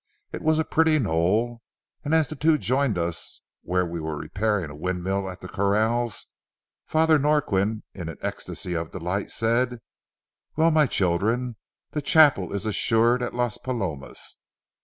[0.31, 1.61] It was a pretty knoll,
[2.03, 6.25] and as the two joined us where we were repairing a windmill at the corrals,
[6.87, 9.77] Father Norquin, in an ecstasy of delight, said:
[10.55, 11.55] "Well, my children,
[11.91, 14.37] the chapel is assured at Las Palomas.